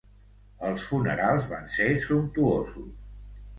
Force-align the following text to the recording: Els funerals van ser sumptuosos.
Els 0.69 0.85
funerals 0.93 1.45
van 1.53 1.69
ser 1.75 1.89
sumptuosos. 2.09 2.93